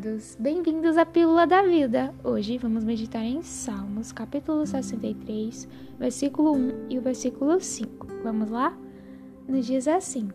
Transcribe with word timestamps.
amados, 0.00 0.34
bem-vindos 0.40 0.96
à 0.96 1.04
Pílula 1.04 1.46
da 1.46 1.60
Vida. 1.60 2.14
Hoje 2.24 2.56
vamos 2.56 2.82
meditar 2.84 3.22
em 3.22 3.42
Salmos, 3.42 4.12
capítulo 4.12 4.64
63, 4.64 5.68
versículo 5.98 6.52
1 6.52 6.86
e 6.88 6.98
o 6.98 7.02
versículo 7.02 7.60
5. 7.60 8.06
Vamos 8.24 8.48
lá? 8.48 8.74
Nos 9.46 9.66
diz 9.66 9.86
assim: 9.86 10.30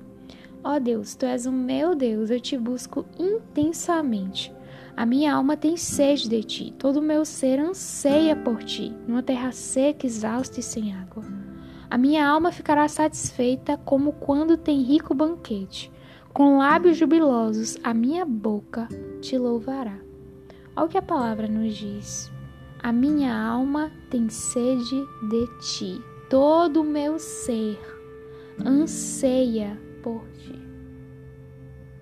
Ó 0.64 0.75
oh 0.75 0.80
Deus, 0.80 1.16
tu 1.16 1.25
és 1.25 1.48
o 1.48 1.52
meu 1.52 1.96
Deus, 1.96 2.30
eu 2.30 2.39
te 2.39 2.56
busco 2.56 3.07
intensamente. 3.18 4.54
A 4.96 5.04
minha 5.04 5.34
alma 5.34 5.57
tem 5.57 5.75
sede 5.75 6.29
de 6.29 6.43
ti, 6.43 6.74
todo 6.78 6.97
o 6.97 7.02
meu 7.02 7.25
ser 7.25 7.60
anseia 7.60 8.36
por 8.36 8.64
ti, 8.64 8.93
numa 9.07 9.24
terra 9.24 9.52
seca, 9.52 10.06
exausta 10.06 10.60
e 10.60 10.64
sem 10.64 10.93
água. 10.93 11.24
A 11.89 11.97
minha 11.97 12.28
alma 12.28 12.52
ficará 12.52 12.88
satisfeita 12.88 13.78
como 13.78 14.14
quando 14.14 14.57
tem 14.57 14.84
rico 14.84 15.16
banquete 15.16 15.92
com 16.36 16.57
lábios 16.57 16.98
jubilosos, 16.98 17.78
a 17.82 17.94
minha 17.94 18.25
boca 18.25 18.89
te 19.21 19.38
louvará. 19.38 19.98
Olha 20.76 20.86
o 20.86 20.89
que 20.89 20.98
a 20.98 21.02
palavra 21.02 21.48
nos 21.48 21.78
diz. 21.78 22.30
A 22.84 22.92
minha 22.92 23.34
alma 23.34 23.89
tem 24.10 24.28
sede 24.28 25.02
de 25.29 25.48
ti. 25.62 26.02
Todo 26.29 26.82
o 26.82 26.84
meu 26.84 27.18
ser 27.18 27.79
anseia 28.66 29.79
por 30.04 30.28
ti. 30.32 30.60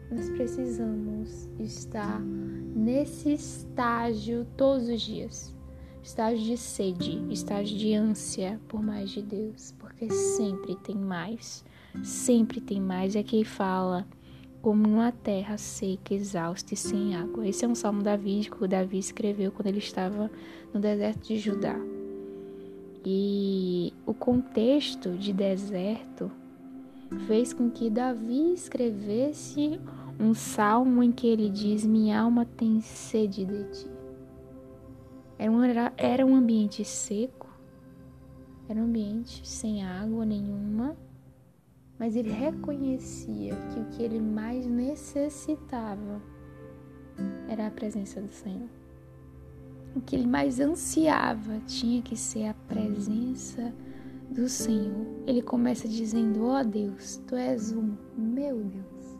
Nós 0.09 0.27
precisamos 0.31 1.47
estar 1.59 2.19
nesse 2.19 3.33
estágio 3.33 4.47
todos 4.57 4.89
os 4.89 5.01
dias. 5.01 5.55
Estágio 6.01 6.43
de 6.43 6.57
sede, 6.57 7.23
estágio 7.29 7.77
de 7.77 7.93
ânsia 7.93 8.59
por 8.67 8.81
mais 8.81 9.11
de 9.11 9.21
Deus, 9.21 9.75
porque 9.77 10.09
sempre 10.09 10.75
tem 10.77 10.95
mais, 10.95 11.63
sempre 12.03 12.59
tem 12.59 12.81
mais. 12.81 13.15
É 13.15 13.21
quem 13.21 13.43
fala 13.43 14.07
como 14.63 14.87
numa 14.87 15.11
terra 15.11 15.57
seca, 15.57 16.13
exausta 16.13 16.73
e 16.73 16.77
sem 16.77 17.17
água. 17.17 17.45
Esse 17.45 17.65
é 17.65 17.67
um 17.67 17.75
salmo 17.75 18.01
davídico 18.01 18.59
que 18.59 18.67
Davi 18.69 18.97
escreveu 18.97 19.51
quando 19.51 19.67
ele 19.67 19.79
estava 19.79 20.31
no 20.73 20.79
deserto 20.79 21.27
de 21.27 21.37
Judá. 21.37 21.75
E 23.05 23.93
o 24.05 24.13
contexto 24.13 25.17
de 25.17 25.33
deserto 25.33 26.31
fez 27.27 27.51
com 27.51 27.69
que 27.69 27.89
Davi 27.89 28.53
escrevesse 28.53 29.81
um 30.17 30.33
salmo 30.33 31.03
em 31.03 31.11
que 31.11 31.27
ele 31.27 31.49
diz: 31.49 31.85
Minha 31.85 32.21
alma 32.21 32.45
tem 32.45 32.79
sede 32.79 33.43
de 33.43 33.63
ti. 33.65 33.91
Era 35.37 35.51
um, 35.51 35.61
era 35.97 36.25
um 36.25 36.35
ambiente 36.37 36.85
seco, 36.85 37.49
era 38.69 38.79
um 38.79 38.85
ambiente 38.85 39.45
sem 39.45 39.83
água 39.83 40.25
nenhuma 40.25 40.95
mas 42.03 42.17
ele 42.17 42.31
reconhecia 42.31 43.55
que 43.71 43.79
o 43.79 43.85
que 43.85 44.03
ele 44.03 44.19
mais 44.19 44.67
necessitava 44.67 46.21
era 47.47 47.67
a 47.67 47.71
presença 47.71 48.19
do 48.19 48.29
Senhor. 48.29 48.67
O 49.95 50.01
que 50.01 50.13
ele 50.13 50.27
mais 50.27 50.59
ansiava 50.59 51.61
tinha 51.65 52.01
que 52.01 52.17
ser 52.17 52.47
a 52.47 52.53
presença 52.67 53.73
do 54.29 54.49
Senhor. 54.49 55.23
Ele 55.25 55.41
começa 55.41 55.87
dizendo: 55.87 56.43
Ó 56.43 56.59
oh 56.59 56.63
Deus, 56.65 57.23
tu 57.25 57.37
és 57.37 57.71
o 57.71 57.81
meu 58.17 58.61
Deus. 58.65 59.17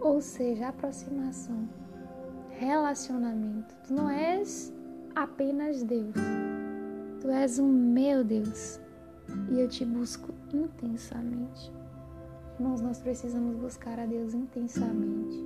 Ou 0.00 0.22
seja, 0.22 0.68
aproximação, 0.68 1.68
relacionamento. 2.48 3.76
Tu 3.86 3.92
não 3.92 4.08
és 4.08 4.72
apenas 5.14 5.82
Deus, 5.82 6.16
tu 7.20 7.28
és 7.28 7.58
o 7.58 7.66
meu 7.66 8.24
Deus 8.24 8.80
e 9.50 9.60
eu 9.60 9.68
te 9.68 9.84
busco 9.84 10.32
intensamente. 10.52 11.72
Irmãos, 12.58 12.80
nós 12.80 12.98
precisamos 12.98 13.56
buscar 13.56 13.98
a 13.98 14.06
Deus 14.06 14.34
intensamente, 14.34 15.44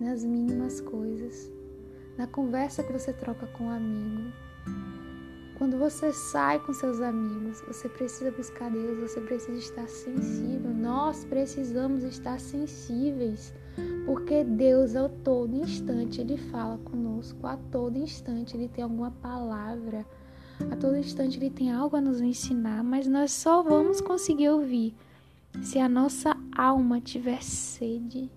nas 0.00 0.24
mínimas 0.24 0.80
coisas, 0.80 1.50
na 2.18 2.26
conversa 2.26 2.82
que 2.82 2.92
você 2.92 3.12
troca 3.12 3.46
com 3.48 3.64
um 3.64 3.70
amigo. 3.70 4.32
Quando 5.56 5.78
você 5.78 6.10
sai 6.12 6.58
com 6.58 6.72
seus 6.72 7.00
amigos, 7.02 7.60
você 7.66 7.86
precisa 7.86 8.30
buscar 8.30 8.70
Deus, 8.70 8.98
você 8.98 9.20
precisa 9.20 9.58
estar 9.58 9.86
sensível. 9.88 10.70
Nós 10.70 11.24
precisamos 11.26 12.02
estar 12.02 12.40
sensíveis, 12.40 13.52
porque 14.06 14.42
Deus 14.42 14.96
a 14.96 15.08
todo 15.22 15.54
instante 15.54 16.22
ele 16.22 16.38
fala 16.38 16.78
conosco, 16.78 17.46
a 17.46 17.58
todo 17.70 17.98
instante 17.98 18.56
ele 18.56 18.68
tem 18.68 18.82
alguma 18.82 19.10
palavra 19.10 20.06
a 20.70 20.76
todo 20.76 20.96
instante 20.96 21.38
ele 21.38 21.50
tem 21.50 21.72
algo 21.72 21.96
a 21.96 22.00
nos 22.00 22.20
ensinar, 22.20 22.82
mas 22.82 23.06
nós 23.06 23.32
só 23.32 23.62
vamos 23.62 24.00
conseguir 24.00 24.50
ouvir 24.50 24.94
se 25.62 25.78
a 25.78 25.88
nossa 25.88 26.36
alma 26.56 27.00
tiver 27.00 27.42
sede. 27.42 28.30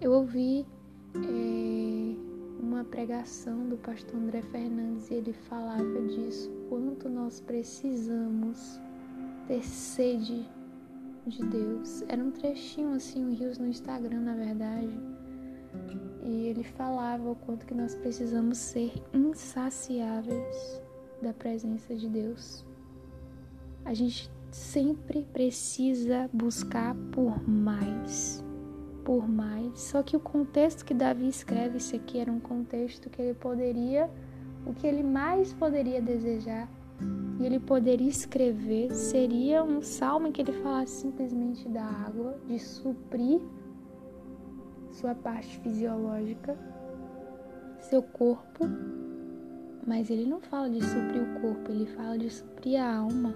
Eu 0.00 0.12
ouvi 0.12 0.66
é, 1.14 2.14
uma 2.60 2.84
pregação 2.84 3.68
do 3.68 3.76
pastor 3.76 4.16
André 4.16 4.42
Fernandes 4.42 5.10
e 5.10 5.14
ele 5.14 5.32
falava 5.32 6.02
disso, 6.08 6.50
quanto 6.68 7.08
nós 7.08 7.40
precisamos 7.40 8.80
ter 9.46 9.62
sede 9.62 10.48
de 11.26 11.44
Deus. 11.44 12.02
Era 12.08 12.22
um 12.22 12.30
trechinho 12.30 12.94
assim, 12.94 13.24
um 13.24 13.34
rios 13.34 13.58
no 13.58 13.66
Instagram, 13.66 14.20
na 14.20 14.34
verdade. 14.34 14.98
E 16.22 16.46
ele 16.48 16.64
falava 16.64 17.30
o 17.30 17.36
quanto 17.36 17.66
que 17.66 17.74
nós 17.74 17.94
precisamos 17.94 18.58
ser 18.58 18.92
insaciáveis 19.14 20.80
da 21.22 21.32
presença 21.32 21.94
de 21.94 22.08
Deus. 22.08 22.64
A 23.84 23.94
gente 23.94 24.30
sempre 24.50 25.26
precisa 25.32 26.28
buscar 26.32 26.94
por 27.12 27.48
mais, 27.48 28.44
por 29.04 29.28
mais. 29.28 29.80
Só 29.80 30.02
que 30.02 30.16
o 30.16 30.20
contexto 30.20 30.84
que 30.84 30.94
Davi 30.94 31.28
escreve 31.28 31.78
isso 31.78 31.94
aqui 31.94 32.18
era 32.18 32.30
um 32.30 32.40
contexto 32.40 33.08
que 33.08 33.20
ele 33.22 33.34
poderia, 33.34 34.10
o 34.66 34.74
que 34.74 34.86
ele 34.86 35.02
mais 35.02 35.52
poderia 35.52 36.00
desejar 36.00 36.68
e 37.40 37.46
ele 37.46 37.58
poderia 37.58 38.08
escrever 38.08 38.94
seria 38.94 39.64
um 39.64 39.80
salmo 39.80 40.26
em 40.26 40.32
que 40.32 40.42
ele 40.42 40.52
falasse 40.52 41.00
simplesmente 41.00 41.66
da 41.68 41.82
água, 41.82 42.38
de 42.46 42.58
suprir 42.58 43.40
sua 44.90 45.14
parte 45.14 45.58
fisiológica, 45.60 46.58
seu 47.80 48.02
corpo 48.02 48.66
mas 49.86 50.10
ele 50.10 50.26
não 50.26 50.40
fala 50.40 50.68
de 50.68 50.84
suprir 50.84 51.22
o 51.22 51.40
corpo, 51.40 51.72
ele 51.72 51.86
fala 51.86 52.18
de 52.18 52.30
suprir 52.30 52.80
a 52.80 52.96
alma. 52.96 53.34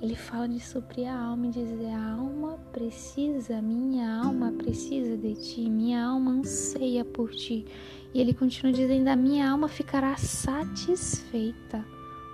Ele 0.00 0.16
fala 0.16 0.48
de 0.48 0.58
suprir 0.58 1.08
a 1.08 1.16
alma 1.16 1.46
e 1.46 1.50
dizer: 1.50 1.90
a 1.90 2.12
alma 2.14 2.58
precisa, 2.72 3.62
minha 3.62 4.20
alma 4.24 4.52
precisa 4.52 5.16
de 5.16 5.34
ti, 5.34 5.70
minha 5.70 6.04
alma 6.04 6.32
anseia 6.32 7.04
por 7.04 7.30
ti. 7.30 7.64
E 8.12 8.20
ele 8.20 8.34
continua 8.34 8.72
dizendo: 8.72 9.08
a 9.08 9.16
minha 9.16 9.48
alma 9.48 9.68
ficará 9.68 10.16
satisfeita, 10.16 11.84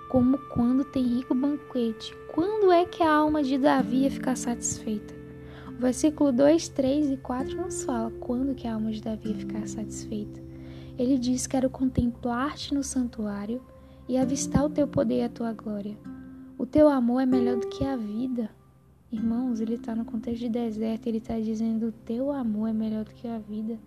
como 0.09 0.37
quando 0.49 0.83
tem 0.83 1.03
rico 1.03 1.35
banquete. 1.35 2.15
Quando 2.33 2.71
é 2.71 2.85
que 2.85 3.03
a 3.03 3.11
alma 3.11 3.43
de 3.43 3.57
Davi 3.57 4.03
ia 4.03 4.11
ficar 4.11 4.35
satisfeita? 4.35 5.13
O 5.67 5.79
versículo 5.79 6.31
2, 6.31 6.69
3 6.69 7.11
e 7.11 7.17
4 7.17 7.55
nos 7.55 7.83
fala 7.83 8.11
quando 8.19 8.55
que 8.55 8.67
a 8.67 8.73
alma 8.73 8.91
de 8.91 9.01
Davi 9.01 9.29
ia 9.29 9.35
ficar 9.35 9.67
satisfeita. 9.67 10.48
Ele 10.99 11.17
diz: 11.17 11.47
Quero 11.47 11.69
contemplar-te 11.69 12.73
no 12.73 12.83
santuário 12.83 13.61
e 14.07 14.17
avistar 14.17 14.65
o 14.65 14.69
teu 14.69 14.85
poder 14.85 15.19
e 15.19 15.23
a 15.23 15.29
tua 15.29 15.53
glória. 15.53 15.97
O 16.57 16.65
teu 16.65 16.89
amor 16.89 17.21
é 17.21 17.25
melhor 17.25 17.55
do 17.55 17.69
que 17.69 17.85
a 17.85 17.95
vida. 17.95 18.49
Irmãos, 19.09 19.61
ele 19.61 19.75
está 19.75 19.95
no 19.95 20.03
contexto 20.03 20.41
de 20.41 20.49
deserto, 20.49 21.07
ele 21.07 21.19
está 21.19 21.39
dizendo: 21.39 21.87
O 21.87 21.91
teu 21.93 22.31
amor 22.33 22.67
é 22.67 22.73
melhor 22.73 23.05
do 23.05 23.11
que 23.11 23.29
a 23.29 23.39
vida. 23.39 23.79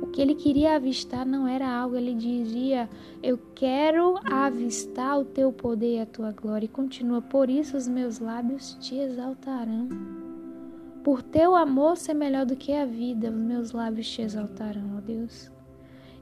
O 0.00 0.06
que 0.06 0.22
ele 0.22 0.34
queria 0.34 0.76
avistar 0.76 1.26
não 1.26 1.46
era 1.46 1.68
algo, 1.68 1.94
ele 1.94 2.14
dizia: 2.14 2.88
Eu 3.22 3.38
quero 3.54 4.18
avistar 4.24 5.20
o 5.20 5.26
teu 5.26 5.52
poder 5.52 5.96
e 5.96 6.00
a 6.00 6.06
tua 6.06 6.32
glória. 6.32 6.64
E 6.64 6.68
continua: 6.68 7.20
Por 7.20 7.50
isso 7.50 7.76
os 7.76 7.86
meus 7.86 8.18
lábios 8.18 8.78
te 8.80 8.96
exaltarão. 8.96 9.90
Por 11.04 11.22
teu 11.22 11.54
amor 11.54 11.98
ser 11.98 12.14
melhor 12.14 12.46
do 12.46 12.56
que 12.56 12.72
a 12.72 12.86
vida, 12.86 13.28
os 13.28 13.36
meus 13.36 13.72
lábios 13.72 14.08
te 14.08 14.22
exaltarão, 14.22 14.96
ó 14.96 15.00
Deus. 15.02 15.54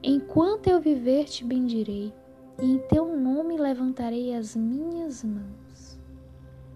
Enquanto 0.07 0.67
eu 0.67 0.79
viver, 0.79 1.25
te 1.25 1.43
bendirei, 1.43 2.13
e 2.61 2.63
em 2.63 2.77
teu 2.77 3.17
nome 3.17 3.57
levantarei 3.57 4.35
as 4.35 4.55
minhas 4.55 5.23
mãos. 5.23 5.99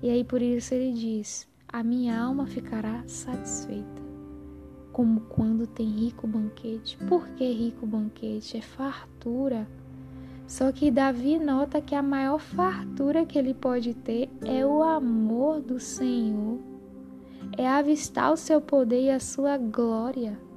E 0.01 0.09
aí 0.09 0.23
por 0.23 0.41
isso 0.41 0.73
ele 0.73 0.91
diz: 0.93 1.47
A 1.67 1.83
minha 1.83 2.19
alma 2.19 2.47
ficará 2.47 3.03
satisfeita, 3.05 4.01
como 4.91 5.21
quando 5.29 5.67
tem 5.67 5.85
rico 5.85 6.25
banquete. 6.25 6.97
Por 7.07 7.27
que 7.35 7.51
rico 7.51 7.85
banquete? 7.85 8.57
É 8.57 8.61
fartura. 8.61 9.67
Só 10.47 10.71
que 10.71 10.89
Davi 10.89 11.37
nota 11.37 11.79
que 11.79 11.93
a 11.93 12.01
maior 12.01 12.39
fartura 12.39 13.27
que 13.27 13.37
ele 13.37 13.53
pode 13.53 13.93
ter 13.93 14.27
é 14.43 14.65
o 14.65 14.81
amor 14.81 15.61
do 15.61 15.79
Senhor, 15.79 16.57
é 17.55 17.67
avistar 17.67 18.33
o 18.33 18.37
seu 18.37 18.59
poder 18.59 19.03
e 19.03 19.11
a 19.11 19.19
sua 19.19 19.55
glória. 19.55 20.48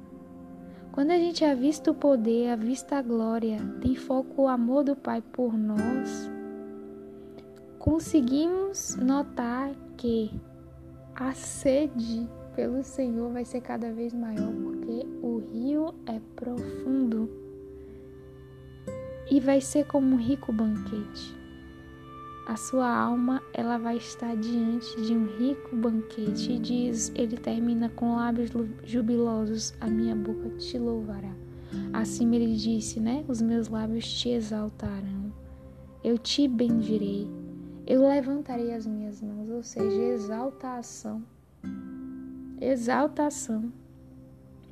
Quando 0.93 1.09
a 1.09 1.17
gente 1.17 1.43
avista 1.43 1.89
o 1.89 1.95
poder, 1.95 2.49
avista 2.49 2.97
a 2.97 3.01
glória, 3.01 3.57
tem 3.81 3.95
foco 3.95 4.43
o 4.43 4.47
amor 4.47 4.83
do 4.83 4.95
Pai 4.95 5.23
por 5.23 5.57
nós, 5.57 6.29
conseguimos 7.79 8.95
notar 8.97 9.71
que 9.97 10.29
a 11.15 11.33
sede 11.33 12.29
pelo 12.55 12.83
Senhor 12.83 13.33
vai 13.33 13.43
ser 13.43 13.61
cada 13.61 13.91
vez 13.91 14.13
maior, 14.13 14.53
porque 14.53 15.03
o 15.23 15.39
rio 15.39 15.95
é 16.05 16.21
profundo 16.35 17.27
e 19.31 19.39
vai 19.39 19.61
ser 19.61 19.87
como 19.87 20.13
um 20.13 20.19
rico 20.19 20.53
banquete. 20.53 21.42
A 22.45 22.57
sua 22.57 22.93
alma, 22.93 23.41
ela 23.53 23.77
vai 23.77 23.95
estar 23.95 24.35
diante 24.35 25.01
de 25.01 25.15
um 25.15 25.25
rico 25.37 25.75
banquete. 25.77 26.51
E 26.51 26.59
diz, 26.59 27.09
ele 27.15 27.37
termina 27.37 27.87
com 27.89 28.17
lábios 28.17 28.51
jubilosos: 28.83 29.73
A 29.79 29.87
minha 29.87 30.13
boca 30.13 30.49
te 30.57 30.77
louvará. 30.77 31.33
Assim 31.93 32.35
ele 32.35 32.55
disse, 32.55 32.99
né? 32.99 33.23
Os 33.29 33.41
meus 33.41 33.69
lábios 33.69 34.11
te 34.11 34.29
exaltarão. 34.29 35.33
Eu 36.03 36.17
te 36.17 36.47
bendirei. 36.47 37.29
Eu 37.87 38.07
levantarei 38.07 38.73
as 38.73 38.85
minhas 38.85 39.21
mãos, 39.21 39.49
ou 39.49 39.63
seja, 39.63 40.01
exaltação. 40.01 41.23
Exaltação. 42.59 43.71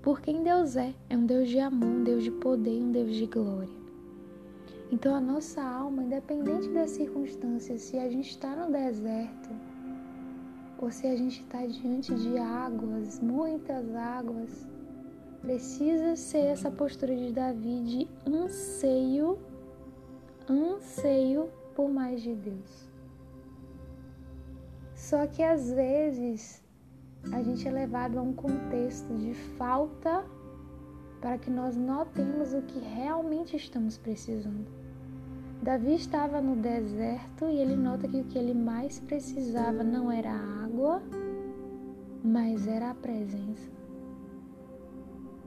Por 0.01 0.19
quem 0.19 0.43
Deus 0.43 0.75
é? 0.75 0.93
É 1.09 1.15
um 1.15 1.25
Deus 1.25 1.47
de 1.47 1.59
amor, 1.59 1.87
um 1.87 2.03
Deus 2.03 2.23
de 2.23 2.31
poder, 2.31 2.81
um 2.81 2.91
Deus 2.91 3.15
de 3.15 3.27
glória. 3.27 3.80
Então 4.91 5.15
a 5.15 5.21
nossa 5.21 5.63
alma, 5.63 6.03
independente 6.03 6.67
das 6.69 6.91
circunstâncias, 6.91 7.81
se 7.81 7.97
a 7.97 8.09
gente 8.09 8.31
está 8.31 8.53
no 8.53 8.69
deserto 8.69 9.49
ou 10.77 10.91
se 10.91 11.07
a 11.07 11.15
gente 11.15 11.41
está 11.41 11.65
diante 11.65 12.13
de 12.13 12.37
águas, 12.37 13.21
muitas 13.21 13.95
águas, 13.95 14.67
precisa 15.39 16.17
ser 16.17 16.45
essa 16.47 16.69
postura 16.69 17.15
de 17.15 17.31
Davi 17.31 17.81
de 17.83 18.07
anseio, 18.29 19.39
anseio 20.49 21.49
por 21.73 21.89
mais 21.89 22.21
de 22.21 22.35
Deus. 22.35 22.89
Só 24.93 25.25
que 25.25 25.41
às 25.41 25.71
vezes 25.71 26.61
a 27.31 27.41
gente 27.41 27.65
é 27.65 27.71
levado 27.71 28.19
a 28.19 28.21
um 28.21 28.33
contexto 28.33 29.15
de 29.15 29.33
falta 29.33 30.25
para 31.21 31.37
que 31.37 31.49
nós 31.49 31.77
notemos 31.77 32.53
o 32.53 32.61
que 32.63 32.79
realmente 32.79 33.55
estamos 33.55 33.97
precisando. 33.97 34.80
Davi 35.61 35.93
estava 35.93 36.41
no 36.41 36.55
deserto 36.55 37.45
e 37.45 37.59
ele 37.59 37.75
nota 37.75 38.07
que 38.07 38.21
o 38.21 38.23
que 38.23 38.35
ele 38.35 38.53
mais 38.53 38.99
precisava 38.99 39.83
não 39.83 40.11
era 40.11 40.31
água, 40.31 41.03
mas 42.23 42.65
era 42.65 42.89
a 42.89 42.95
presença. 42.95 43.69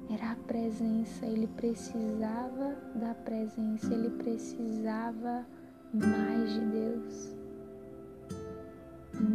Era 0.08 0.30
a 0.30 0.36
presença, 0.36 1.26
ele 1.26 1.48
precisava 1.56 2.76
da 2.94 3.12
presença, 3.24 3.92
ele 3.92 4.10
precisava 4.10 5.44
mais 5.92 6.52
de 6.52 6.60
Deus. 6.60 7.36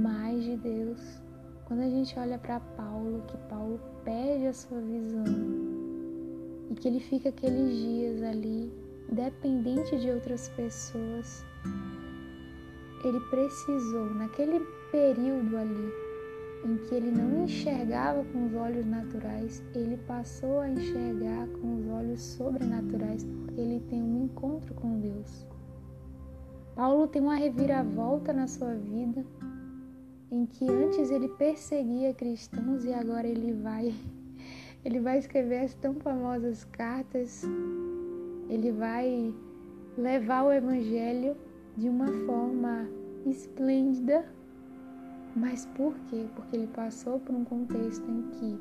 Mais 0.01 0.41
de 0.45 0.55
Deus. 0.55 1.21
Quando 1.65 1.81
a 1.81 1.89
gente 1.89 2.17
olha 2.17 2.37
para 2.37 2.61
Paulo, 2.61 3.21
que 3.27 3.37
Paulo 3.49 3.81
perde 4.05 4.47
a 4.47 4.53
sua 4.53 4.79
visão 4.79 5.25
e 6.69 6.75
que 6.75 6.87
ele 6.87 7.01
fica 7.01 7.27
aqueles 7.27 7.75
dias 7.75 8.23
ali 8.23 8.88
dependente 9.11 9.97
de 9.99 10.09
outras 10.09 10.49
pessoas, 10.49 11.45
ele 13.03 13.19
precisou, 13.29 14.13
naquele 14.13 14.59
período 14.91 15.57
ali 15.57 16.09
em 16.65 16.77
que 16.77 16.95
ele 16.95 17.11
não 17.11 17.45
enxergava 17.45 18.23
com 18.25 18.47
os 18.47 18.53
olhos 18.53 18.85
naturais, 18.85 19.63
ele 19.73 19.97
passou 19.97 20.59
a 20.59 20.69
enxergar 20.69 21.47
com 21.47 21.77
os 21.77 21.87
olhos 21.87 22.21
sobrenaturais, 22.21 23.23
porque 23.23 23.61
ele 23.61 23.79
tem 23.89 24.01
um 24.01 24.25
encontro 24.25 24.73
com 24.73 24.99
Deus. 24.99 25.47
Paulo 26.75 27.07
tem 27.07 27.21
uma 27.21 27.35
reviravolta 27.35 28.33
na 28.33 28.47
sua 28.47 28.73
vida, 28.75 29.25
em 30.31 30.45
que 30.45 30.69
antes 30.69 31.09
ele 31.09 31.29
perseguia 31.29 32.13
cristãos 32.13 32.83
e 32.83 32.93
agora 32.93 33.27
ele 33.27 33.53
vai 33.53 33.93
ele 34.83 34.99
vai 34.99 35.17
escrever 35.17 35.61
as 35.61 35.73
tão 35.73 35.95
famosas 35.95 36.63
cartas 36.65 37.43
ele 38.49 38.71
vai 38.71 39.33
levar 39.97 40.43
o 40.43 40.51
Evangelho 40.51 41.37
de 41.77 41.87
uma 41.87 42.07
forma 42.25 42.89
esplêndida. 43.25 44.25
Mas 45.35 45.65
por 45.77 45.93
quê? 46.09 46.25
Porque 46.35 46.55
ele 46.55 46.67
passou 46.67 47.19
por 47.19 47.35
um 47.35 47.45
contexto 47.45 48.09
em 48.09 48.23
que 48.31 48.59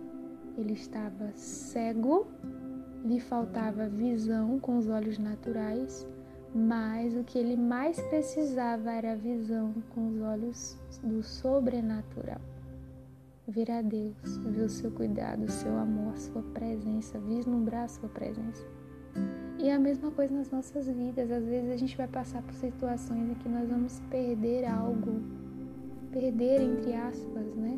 ele 0.61 0.75
estava 0.75 1.33
cego, 1.35 2.27
lhe 3.05 3.19
faltava 3.19 3.89
visão 3.89 4.59
com 4.59 4.77
os 4.77 4.89
olhos 4.89 5.19
naturais, 5.19 6.07
mas 6.55 7.17
o 7.17 7.25
que 7.25 7.39
ele 7.39 7.57
mais 7.57 7.99
precisava 8.01 8.91
era 8.91 9.13
a 9.13 9.17
visão 9.17 9.73
com 9.91 10.09
os 10.09 10.21
olhos 10.21 10.79
do 11.03 11.23
sobrenatural. 11.23 12.41
Ver 13.47 13.71
a 13.71 13.81
Deus, 13.81 14.37
ver 14.45 14.65
o 14.65 14.69
seu 14.69 14.91
cuidado, 14.91 15.45
o 15.45 15.51
seu 15.51 15.75
amor, 15.79 16.13
a 16.13 16.17
sua 16.17 16.43
presença, 16.53 17.19
vislumbrar 17.19 17.85
a 17.85 17.89
sua 17.89 18.09
presença. 18.11 18.63
E 19.59 19.69
a 19.71 19.79
mesma 19.79 20.13
coisa 20.13 20.33
nas 20.33 20.51
nossas 20.53 20.87
vidas. 20.87 21.31
Às 21.33 21.45
vezes 21.45 21.71
a 21.71 21.77
gente 21.77 21.97
vai 21.97 22.07
passar 22.07 22.41
por 22.43 22.55
situações 22.55 23.29
em 23.29 23.35
que 23.35 23.49
nós 23.49 23.69
vamos 23.69 24.01
perder 24.09 24.65
algo. 24.65 25.21
Perder 26.13 26.63
entre 26.63 26.95
aspas, 26.95 27.55
né? 27.57 27.77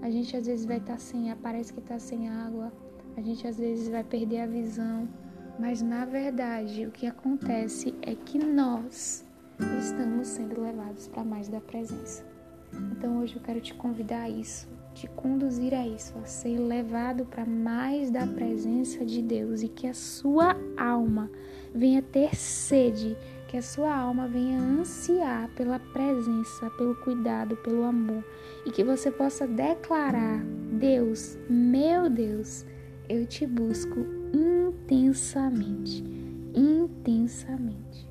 A 0.00 0.08
gente 0.08 0.36
às 0.36 0.46
vezes 0.46 0.64
vai 0.64 0.76
estar 0.78 0.92
tá 0.92 0.98
sem, 0.98 1.34
parece 1.36 1.72
que 1.72 1.80
está 1.80 1.98
sem 1.98 2.28
água. 2.28 2.72
A 3.16 3.20
gente 3.20 3.46
às 3.46 3.58
vezes 3.58 3.88
vai 3.88 4.04
perder 4.04 4.42
a 4.42 4.46
visão. 4.46 5.08
Mas 5.58 5.82
na 5.82 6.04
verdade, 6.04 6.86
o 6.86 6.92
que 6.92 7.06
acontece 7.06 7.92
é 8.02 8.14
que 8.14 8.38
nós 8.38 9.26
estamos 9.78 10.28
sendo 10.28 10.60
levados 10.60 11.08
para 11.08 11.24
mais 11.24 11.48
da 11.48 11.60
presença. 11.60 12.24
Então 12.72 13.18
hoje 13.20 13.36
eu 13.36 13.42
quero 13.42 13.60
te 13.60 13.74
convidar 13.74 14.22
a 14.22 14.28
isso 14.30 14.68
te 14.94 15.06
conduzir 15.08 15.72
a 15.74 15.86
isso, 15.86 16.12
a 16.18 16.26
ser 16.26 16.58
levado 16.58 17.24
para 17.24 17.46
mais 17.46 18.10
da 18.10 18.26
presença 18.26 19.04
de 19.04 19.22
Deus 19.22 19.62
e 19.62 19.68
que 19.68 19.86
a 19.86 19.94
sua 19.94 20.56
alma 20.76 21.30
venha 21.74 22.02
ter 22.02 22.34
sede, 22.34 23.16
que 23.48 23.56
a 23.56 23.62
sua 23.62 23.94
alma 23.94 24.28
venha 24.28 24.60
ansiar 24.60 25.48
pela 25.54 25.78
presença, 25.78 26.68
pelo 26.70 26.94
cuidado, 26.96 27.56
pelo 27.58 27.84
amor 27.84 28.22
e 28.66 28.70
que 28.70 28.84
você 28.84 29.10
possa 29.10 29.46
declarar: 29.46 30.44
Deus, 30.72 31.38
meu 31.48 32.10
Deus, 32.10 32.66
eu 33.08 33.26
te 33.26 33.46
busco 33.46 34.00
intensamente, 34.34 36.04
intensamente. 36.54 38.09